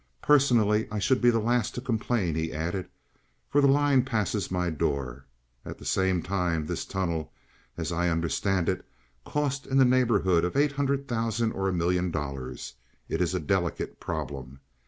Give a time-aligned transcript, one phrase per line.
[0.23, 2.89] "Personally, I should be the last to complain," he added,
[3.51, 5.25] "for the line passes my door.
[5.63, 7.31] At the same time this tunnel,
[7.77, 8.83] as I understand it,
[9.25, 12.73] cost in the neighborhood of eight hundred thousand or a million dollars.
[13.09, 14.59] It is a delicate problem.